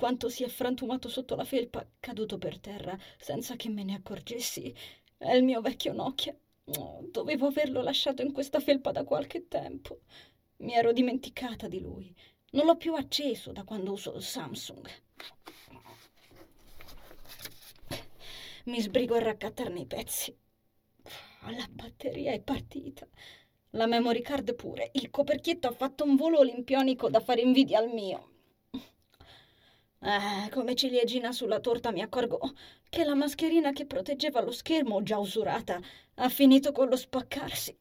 [0.00, 4.74] quanto si è frantumato sotto la felpa, caduto per terra, senza che me ne accorgessi.
[5.18, 6.34] È il mio vecchio Nokia.
[6.78, 10.00] Oh, dovevo averlo lasciato in questa felpa da qualche tempo.
[10.60, 12.16] Mi ero dimenticata di lui.
[12.52, 14.88] Non l'ho più acceso da quando uso il Samsung.
[18.64, 20.34] Mi sbrigo a raccattarne i pezzi.
[21.48, 23.06] La batteria è partita.
[23.70, 24.90] La memory card pure.
[24.94, 28.28] Il coperchietto ha fatto un volo olimpionico da fare invidia al mio.
[30.02, 32.38] Eh, come ciliegina sulla torta mi accorgo
[32.88, 35.80] che la mascherina che proteggeva lo schermo, già usurata,
[36.14, 37.76] ha finito con lo spaccarsi.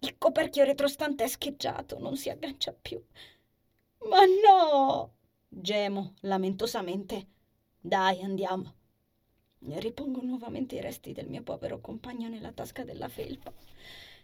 [0.00, 3.02] Il coperchio retrostante è scheggiato, non si aggancia più.
[4.08, 5.12] Ma no!
[5.48, 7.26] gemo lamentosamente.
[7.80, 8.74] Dai, andiamo.
[9.66, 13.52] Ripongo nuovamente i resti del mio povero compagno nella tasca della felpa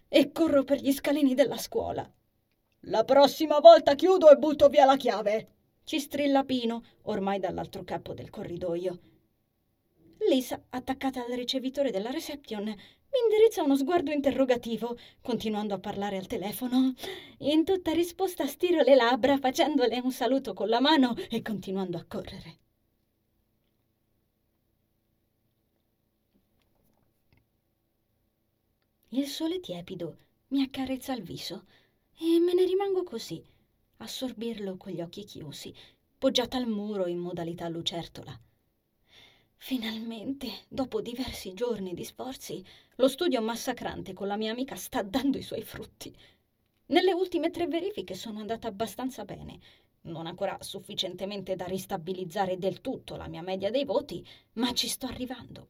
[0.07, 2.09] e corro per gli scalini della scuola.
[2.85, 5.49] La prossima volta chiudo e butto via la chiave.
[5.85, 8.99] Ci strilla Pino, ormai dall'altro capo del corridoio.
[10.29, 16.27] Lisa, attaccata al ricevitore della reception, mi indirizza uno sguardo interrogativo, continuando a parlare al
[16.27, 16.95] telefono.
[17.39, 22.05] In tutta risposta stiro le labbra, facendole un saluto con la mano e continuando a
[22.07, 22.59] correre.
[29.13, 30.19] Il sole tiepido
[30.51, 31.65] mi accarezza il viso
[32.17, 33.43] e me ne rimango così,
[33.97, 35.75] a sorbirlo con gli occhi chiusi,
[36.17, 38.41] poggiata al muro in modalità lucertola.
[39.57, 45.39] Finalmente, dopo diversi giorni di sforzi, lo studio massacrante con la mia amica sta dando
[45.39, 46.17] i suoi frutti.
[46.87, 49.59] Nelle ultime tre verifiche sono andata abbastanza bene,
[50.03, 55.07] non ancora sufficientemente da ristabilizzare del tutto la mia media dei voti, ma ci sto
[55.07, 55.69] arrivando.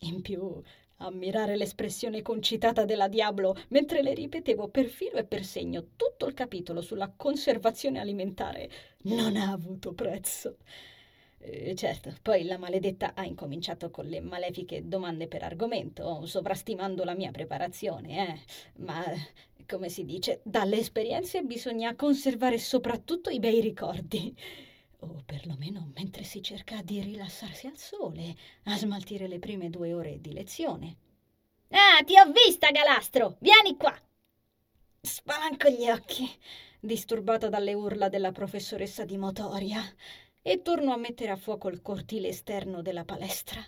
[0.00, 0.62] In più,
[0.98, 6.34] ammirare l'espressione concitata della Diablo mentre le ripetevo per filo e per segno tutto il
[6.34, 8.70] capitolo sulla conservazione alimentare
[9.02, 10.56] non ha avuto prezzo.
[11.38, 17.14] Eh, certo, poi la maledetta ha incominciato con le malefiche domande per argomento, sovrastimando la
[17.14, 18.40] mia preparazione, eh?
[18.82, 19.04] ma
[19.66, 24.34] come si dice, dalle esperienze bisogna conservare soprattutto i bei ricordi
[25.00, 30.20] o perlomeno mentre si cerca di rilassarsi al sole, a smaltire le prime due ore
[30.20, 30.96] di lezione.
[31.70, 33.36] Ah, ti ho vista, Galastro!
[33.40, 33.94] Vieni qua!
[35.00, 36.28] Spalanco gli occhi,
[36.80, 39.82] disturbata dalle urla della professoressa di motoria,
[40.42, 43.60] e torno a mettere a fuoco il cortile esterno della palestra.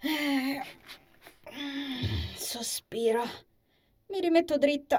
[0.00, 0.62] Eh,
[2.34, 3.22] sospiro.
[4.06, 4.98] Mi rimetto dritta,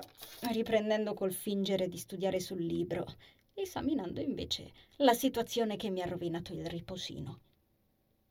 [0.51, 3.15] riprendendo col fingere di studiare sul libro
[3.53, 7.39] esaminando invece la situazione che mi ha rovinato il riposino.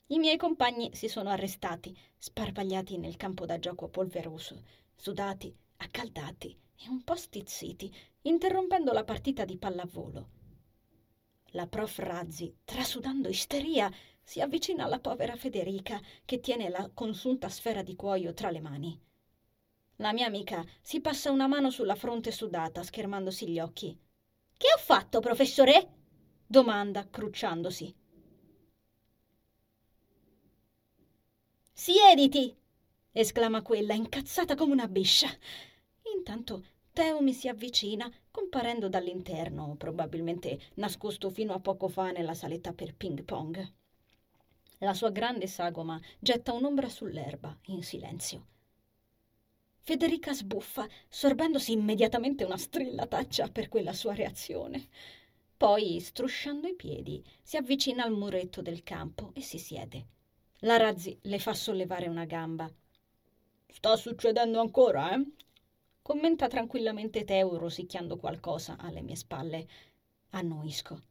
[0.07, 4.65] I miei compagni si sono arrestati, sparpagliati nel campo da gioco polveroso,
[4.97, 10.29] sudati, accaldati e un po' stizziti, interrompendo la partita di pallavolo.
[11.55, 13.91] La prof Razzi, trasudando isteria,
[14.23, 19.01] si avvicina alla povera Federica che tiene la consunta sfera di cuoio tra le mani.
[19.97, 23.99] La mia amica si passa una mano sulla fronte sudata, schermandosi gli occhi.
[24.61, 25.89] Che ho fatto, professore?
[26.47, 27.95] domanda, crucciandosi.
[31.73, 32.55] Siediti!
[33.11, 35.31] esclama quella, incazzata come una biscia.
[36.15, 42.75] Intanto Teo mi si avvicina, comparendo dall'interno, probabilmente nascosto fino a poco fa nella saletta
[42.75, 43.73] per ping pong.
[44.81, 48.47] La sua grande sagoma getta un'ombra sull'erba, in silenzio.
[49.91, 54.87] Federica sbuffa, sorbendosi immediatamente una strillataccia per quella sua reazione.
[55.57, 60.07] Poi, strusciando i piedi, si avvicina al muretto del campo e si siede.
[60.61, 62.73] La Razzi le fa sollevare una gamba.
[63.67, 65.25] Sta succedendo ancora, eh?
[66.01, 69.67] Commenta tranquillamente Teo rosicchiando qualcosa alle mie spalle.
[70.31, 71.03] Annuisco.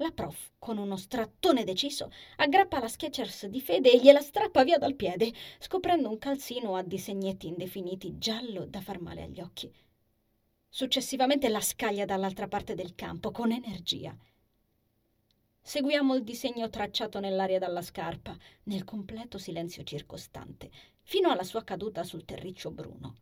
[0.00, 4.78] La prof, con uno strattone deciso, aggrappa la Skechers di Fede e gliela strappa via
[4.78, 9.70] dal piede, scoprendo un calzino a disegnetti indefiniti giallo da far male agli occhi.
[10.70, 14.16] Successivamente la scaglia dall'altra parte del campo con energia.
[15.60, 18.34] Seguiamo il disegno tracciato nell'aria dalla scarpa,
[18.64, 20.70] nel completo silenzio circostante,
[21.02, 23.16] fino alla sua caduta sul terriccio bruno.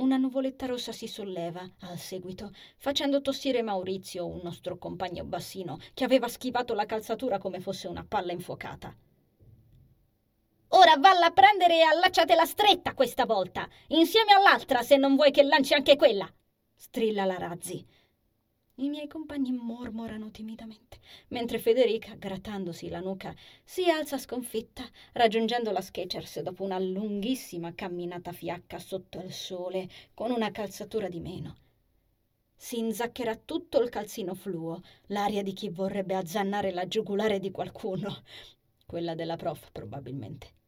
[0.00, 6.04] Una nuvoletta rossa si solleva al seguito, facendo tossire Maurizio, un nostro compagno bassino, che
[6.04, 8.94] aveva schivato la calzatura come fosse una palla infuocata.
[10.72, 15.42] Ora valla a prendere e allacciatela stretta questa volta, insieme all'altra se non vuoi che
[15.42, 16.32] lanci anche quella,
[16.74, 17.84] strilla la Razzi.
[18.76, 25.82] I miei compagni mormorano timidamente, mentre Federica, grattandosi la nuca, si alza sconfitta, raggiungendo la
[25.82, 31.56] Skechers dopo una lunghissima camminata fiacca sotto il sole, con una calzatura di meno.
[32.56, 38.22] Si inzaccherà tutto il calzino fluo, l'aria di chi vorrebbe azzannare la giugulare di qualcuno,
[38.86, 40.59] quella della prof probabilmente.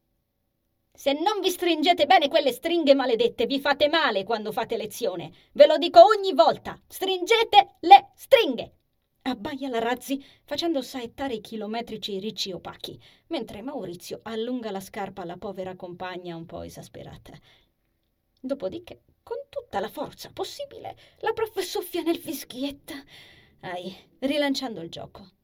[0.95, 5.33] Se non vi stringete bene quelle stringhe maledette, vi fate male quando fate lezione.
[5.53, 6.79] Ve lo dico ogni volta.
[6.87, 8.77] Stringete le stringhe.
[9.23, 15.39] Abbaia la Razzi facendo saettare i chilometrici ricci opachi, mentre Maurizio allunga la scarpa alla
[15.39, 17.33] povera compagna un po' esasperata.
[18.41, 22.95] Dopodiché, con tutta la forza possibile, la prof soffia nel fischietta.
[23.61, 25.42] Ai, rilanciando il gioco.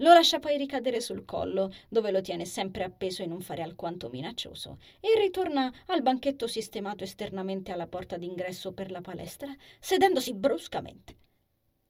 [0.00, 4.08] Lo lascia poi ricadere sul collo, dove lo tiene sempre appeso in un fare alquanto
[4.08, 11.16] minaccioso, e ritorna al banchetto sistemato esternamente alla porta d'ingresso per la palestra, sedendosi bruscamente.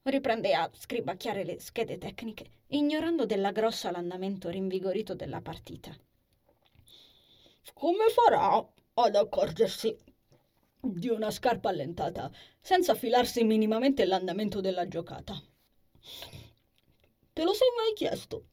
[0.02, 5.94] Riprende a scribacchiare le schede tecniche, ignorando della grossa l'andamento rinvigorito della partita.
[7.74, 9.94] Come farà ad accorgersi
[10.80, 15.38] di una scarpa allentata senza filarsi minimamente l'andamento della giocata?
[17.38, 18.48] Te lo sei mai chiesto?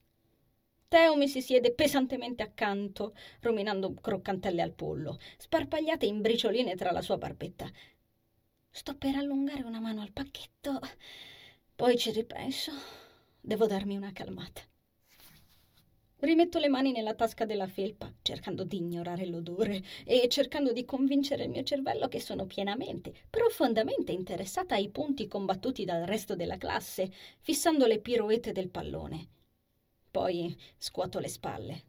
[0.88, 7.02] Teo mi si siede pesantemente accanto, ruminando croccantelle al pollo, sparpagliate in bricioline tra la
[7.02, 7.68] sua barbetta.
[8.70, 10.80] Sto per allungare una mano al pacchetto,
[11.76, 12.74] poi ci ripenso.
[13.42, 14.62] Devo darmi una calmata.
[16.26, 21.44] Rimetto le mani nella tasca della felpa, cercando di ignorare l'odore e cercando di convincere
[21.44, 27.12] il mio cervello che sono pienamente, profondamente interessata ai punti combattuti dal resto della classe,
[27.42, 29.28] fissando le piroette del pallone.
[30.10, 31.84] Poi scuoto le spalle.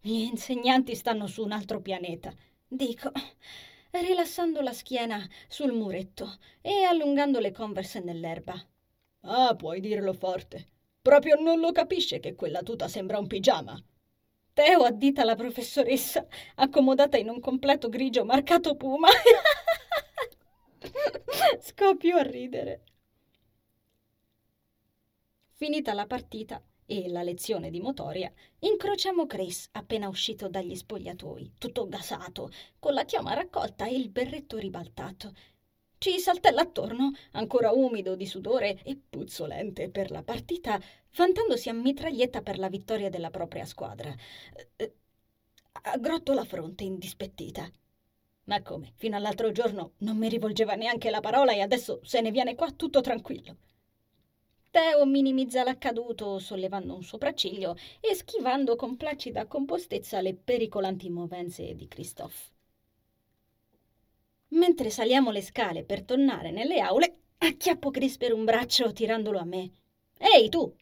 [0.00, 2.32] Gli insegnanti stanno su un altro pianeta,
[2.68, 3.10] dico,
[3.90, 8.54] rilassando la schiena sul muretto e allungando le converse nell'erba.
[9.22, 10.78] Ah, puoi dirlo forte.
[11.02, 13.74] Proprio non lo capisce che quella tuta sembra un pigiama.
[14.52, 19.08] Teo addita la professoressa, accomodata in un completo grigio marcato puma.
[21.60, 22.82] Scoppio a ridere.
[25.54, 31.88] Finita la partita e la lezione di motoria, incrociamo Chris appena uscito dagli spogliatoi, tutto
[31.88, 35.32] gasato, con la chioma raccolta e il berretto ribaltato,
[36.00, 40.80] ci saltella attorno, ancora umido di sudore e puzzolente per la partita,
[41.14, 44.10] vantandosi a mitraglietta per la vittoria della propria squadra.
[44.76, 44.94] Eh,
[45.82, 47.70] aggrotto la fronte indispettita.
[48.44, 48.94] Ma come?
[48.96, 52.70] Fino all'altro giorno non mi rivolgeva neanche la parola e adesso se ne viene qua
[52.70, 53.56] tutto tranquillo.
[54.70, 61.86] Teo minimizza l'accaduto sollevando un sopracciglio e schivando con placida compostezza le pericolanti movenze di
[61.88, 62.49] Christophe.
[64.50, 69.44] Mentre saliamo le scale per tornare nelle aule, acchiappo Chris per un braccio tirandolo a
[69.44, 69.70] me.
[70.18, 70.74] Ehi tu!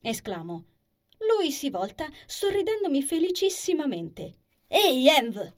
[0.00, 0.64] esclamo.
[1.18, 4.36] Lui si volta, sorridendomi felicissimamente.
[4.66, 5.52] Ehi, Env!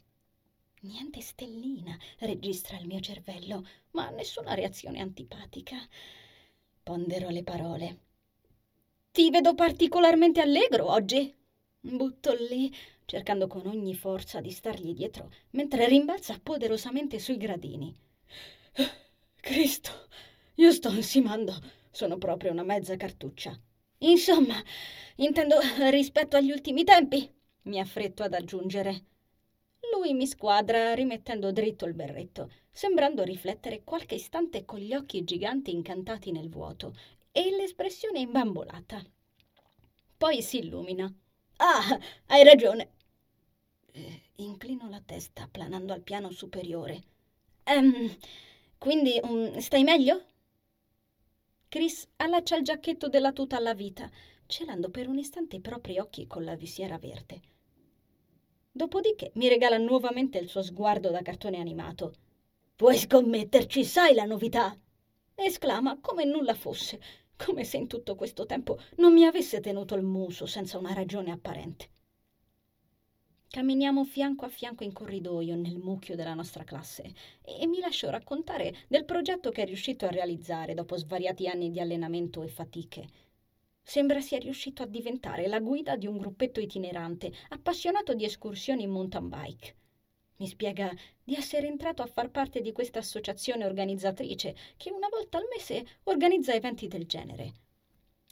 [0.83, 5.77] Niente stellina registra il mio cervello, ma nessuna reazione antipatica.
[6.83, 8.01] Pondero le parole.
[9.11, 11.35] Ti vedo particolarmente allegro oggi.
[11.81, 12.73] Butto lì
[13.07, 17.95] cercando con ogni forza di stargli dietro, mentre rimbalza poderosamente sui gradini.
[19.41, 20.09] Cristo,
[20.57, 21.55] io sto ansimando,
[21.91, 23.59] sono proprio una mezza cartuccia.
[23.99, 24.63] Insomma,
[25.17, 25.57] intendo
[25.91, 29.05] rispetto agli ultimi tempi, mi affretto ad aggiungere.
[29.93, 35.73] Lui mi squadra rimettendo dritto il berretto, sembrando riflettere qualche istante con gli occhi giganti
[35.73, 36.95] incantati nel vuoto
[37.31, 39.03] e l'espressione imbambolata.
[40.17, 41.13] Poi si illumina.
[41.59, 42.96] Ah, hai ragione.
[44.39, 47.03] Inclino la testa, planando al piano superiore.
[47.65, 48.15] Ehm,
[48.77, 50.25] quindi um, stai meglio?
[51.69, 54.11] Chris allaccia il giacchetto della tuta alla vita,
[54.47, 57.41] celando per un istante i propri occhi con la visiera verde.
[58.71, 62.15] Dopodiché mi regala nuovamente il suo sguardo da cartone animato.
[62.77, 64.79] Puoi scommetterci, sai la novità?
[65.35, 67.01] esclama come nulla fosse,
[67.37, 71.31] come se in tutto questo tempo non mi avesse tenuto il muso senza una ragione
[71.31, 71.89] apparente.
[73.49, 78.75] Camminiamo fianco a fianco in corridoio nel mucchio della nostra classe e mi lascio raccontare
[78.87, 83.09] del progetto che è riuscito a realizzare dopo svariati anni di allenamento e fatiche.
[83.83, 88.91] Sembra sia riuscito a diventare la guida di un gruppetto itinerante appassionato di escursioni in
[88.91, 89.77] mountain bike.
[90.39, 90.93] Mi spiega
[91.23, 95.87] di essere entrato a far parte di questa associazione organizzatrice che una volta al mese
[96.03, 97.66] organizza eventi del genere.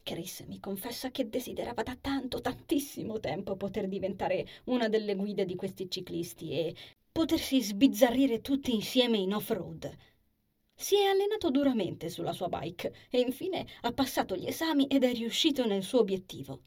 [0.05, 5.57] Chris mi confessa che desiderava da tanto, tantissimo tempo poter diventare una delle guide di
[5.57, 6.77] questi ciclisti e
[7.11, 9.91] potersi sbizzarrire tutti insieme in off-road.
[10.75, 15.13] Si è allenato duramente sulla sua bike e infine ha passato gli esami ed è
[15.15, 16.61] riuscito nel suo obiettivo.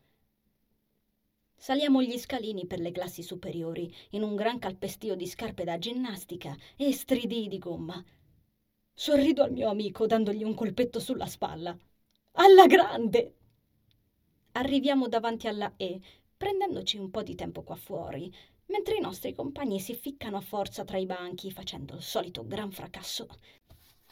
[1.56, 6.58] Saliamo gli scalini per le classi superiori in un gran calpestio di scarpe da ginnastica
[6.76, 8.04] e stridii di gomma.
[8.94, 11.78] Sorrido al mio amico dandogli un colpetto sulla spalla.
[12.40, 13.34] Alla grande!
[14.52, 16.00] Arriviamo davanti alla E,
[16.38, 18.32] prendendoci un po' di tempo qua fuori,
[18.68, 22.72] mentre i nostri compagni si ficcano a forza tra i banchi facendo il solito gran
[22.72, 23.28] fracasso.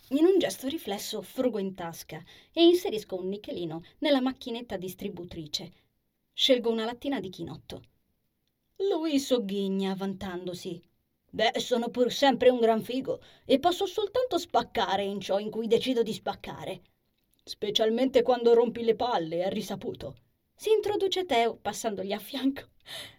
[0.09, 5.71] In un gesto riflesso frugo in tasca e inserisco un nichelino nella macchinetta distributrice
[6.34, 7.84] Scelgo una lattina di chinotto.
[8.89, 10.82] Lui sogghigna, vantandosi.
[11.30, 15.67] Beh, sono pur sempre un gran figo e posso soltanto spaccare in ciò in cui
[15.67, 16.82] decido di spaccare.
[17.48, 20.16] Specialmente quando rompi le palle, è risaputo.
[20.56, 22.70] Si introduce Teo, passandogli a fianco,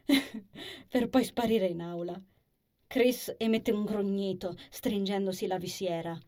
[0.88, 2.20] per poi sparire in aula.
[2.88, 6.18] Chris emette un grognito, stringendosi la visiera.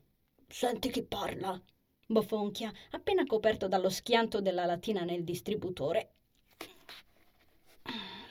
[0.47, 1.61] Senti chi parla,
[2.07, 6.13] bofonchia, appena coperto dallo schianto della lattina nel distributore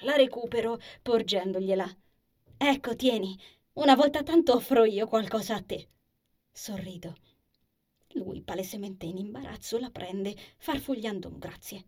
[0.02, 1.98] la recupero porgendogliela.
[2.58, 3.38] Ecco, tieni,
[3.74, 5.88] una volta tanto offro io qualcosa a te.
[6.52, 7.16] Sorrido.
[8.18, 11.86] Lui, palesemente in imbarazzo, la prende, farfugliando un grazie.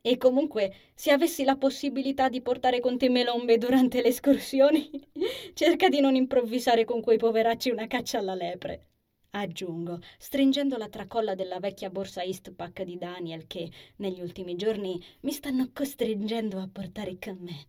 [0.00, 4.90] E comunque, se avessi la possibilità di portare con te melombe durante le escursioni,
[5.54, 8.86] cerca di non improvvisare con quei poveracci una caccia alla lepre
[9.34, 15.32] aggiungo, stringendo la tracolla della vecchia borsa Eastpak di Daniel che, negli ultimi giorni, mi
[15.32, 17.66] stanno costringendo a portare con me.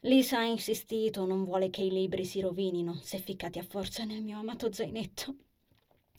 [0.00, 4.22] Lisa ha insistito, non vuole che i libri si rovinino se ficcati a forza nel
[4.22, 5.36] mio amato zainetto.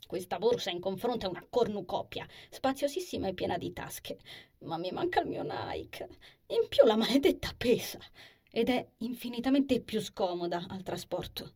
[0.08, 4.18] Questa borsa in confronto è una cornucopia, spaziosissima e piena di tasche,
[4.60, 6.08] ma mi manca il mio Nike.
[6.48, 8.00] In più la maledetta pesa
[8.52, 11.54] ed è infinitamente più scomoda al trasporto.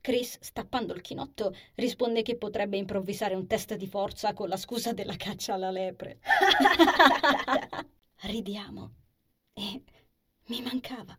[0.00, 4.92] Chris, stappando il chinotto, risponde che potrebbe improvvisare un test di forza con la scusa
[4.92, 6.18] della caccia alla lepre.
[8.20, 8.94] Ridiamo.
[9.54, 9.82] E
[10.46, 11.18] mi mancava.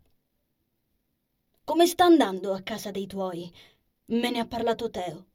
[1.66, 3.51] Come sta andando a casa dei tuoi?
[4.05, 5.26] Me ne ha parlato Teo.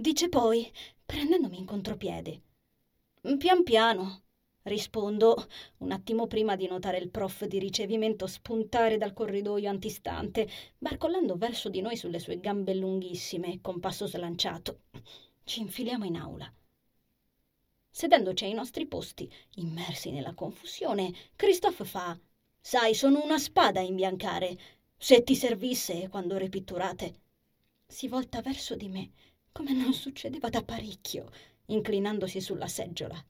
[0.00, 0.66] Dice poi,
[1.04, 2.40] prendendomi in contropiede.
[3.36, 4.22] Pian piano,
[4.62, 5.46] Rispondo
[5.78, 10.48] un attimo prima di notare il prof di ricevimento spuntare dal corridoio antistante,
[10.78, 14.84] barcollando verso di noi sulle sue gambe lunghissime, con passo slanciato.
[15.44, 16.50] Ci infiliamo in aula.
[17.90, 22.18] Sedendoci ai nostri posti, immersi nella confusione, Christophe fa:
[22.58, 24.58] Sai, sono una spada a imbiancare.
[24.96, 27.18] Se ti servisse quando ripitturate.
[27.86, 29.10] Si volta verso di me,
[29.52, 31.30] come non succedeva da parecchio,
[31.66, 33.22] inclinandosi sulla seggiola.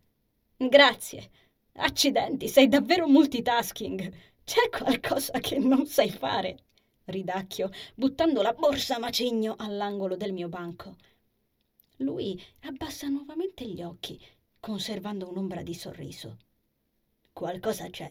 [0.56, 1.30] Grazie.
[1.74, 4.12] Accidenti, sei davvero multitasking.
[4.44, 6.58] C'è qualcosa che non sai fare.
[7.04, 10.96] Ridacchio, buttando la borsa macigno all'angolo del mio banco.
[11.98, 14.20] Lui abbassa nuovamente gli occhi,
[14.58, 16.36] conservando un'ombra di sorriso.
[17.32, 18.10] Qualcosa c'è.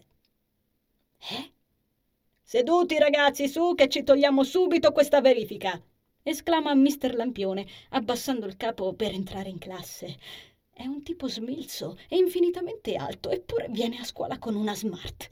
[1.31, 1.51] Eh?
[2.41, 5.79] Seduti ragazzi, su che ci togliamo subito questa verifica!
[6.23, 10.17] Esclama Mister Lampione, abbassando il capo per entrare in classe.
[10.71, 15.29] È un tipo smilzo e infinitamente alto, eppure viene a scuola con una smart.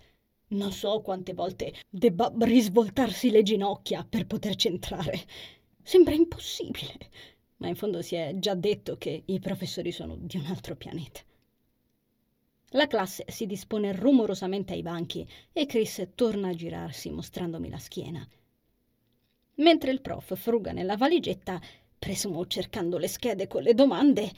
[0.50, 5.26] Non so quante volte debba risvoltarsi le ginocchia per poterci entrare.
[5.82, 7.10] Sembra impossibile,
[7.58, 11.22] ma in fondo si è già detto che i professori sono di un altro pianeta.
[12.72, 18.28] La classe si dispone rumorosamente ai banchi e Chris torna a girarsi mostrandomi la schiena.
[19.58, 21.60] Mentre il prof fruga nella valigetta,
[21.98, 24.32] presumo cercando le schede con le domande,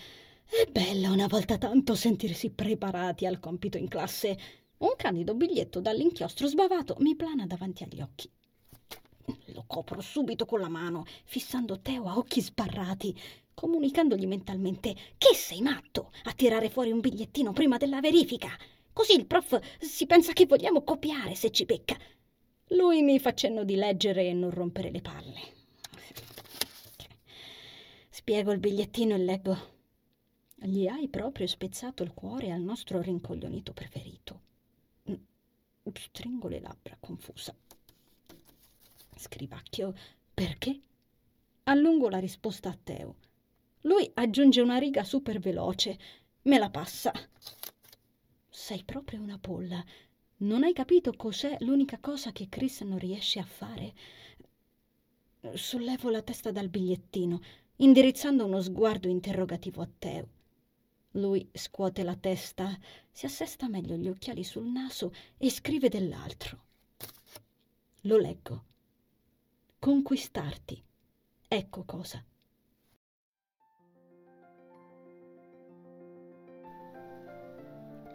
[0.45, 4.37] è bello una volta tanto sentirsi preparati al compito in classe.
[4.77, 8.29] Un candido biglietto dall'inchiostro sbavato mi plana davanti agli occhi.
[9.47, 13.13] Lo copro subito con la mano, fissando Teo a occhi sbarrati,
[13.53, 18.49] comunicandogli mentalmente che sei matto a tirare fuori un bigliettino prima della verifica.
[18.93, 21.97] Così il prof si pensa che vogliamo copiare se ci becca.
[22.69, 25.57] Lui mi fa cenno di leggere e non rompere le palle.
[28.09, 29.77] Spiego il bigliettino e leggo
[30.61, 34.41] gli hai proprio spezzato il cuore al nostro rincoglionito preferito.
[35.09, 35.15] Mm,
[35.93, 37.55] stringo le labbra, confusa.
[39.15, 39.93] Scrivacchio,
[40.33, 40.79] perché?
[41.63, 43.15] Allungo la risposta a Teo.
[43.81, 45.97] Lui aggiunge una riga super veloce.
[46.43, 47.13] Me la passa.
[48.49, 49.83] Sei proprio una polla.
[50.41, 53.93] Non hai capito cos'è l'unica cosa che Chris non riesce a fare?
[55.53, 57.41] Sollevo la testa dal bigliettino,
[57.77, 60.27] indirizzando uno sguardo interrogativo a Teo.
[61.11, 62.77] Lui scuote la testa,
[63.11, 66.63] si assesta meglio gli occhiali sul naso e scrive dell'altro.
[68.03, 68.63] Lo leggo.
[69.77, 70.81] Conquistarti.
[71.49, 72.23] Ecco cosa.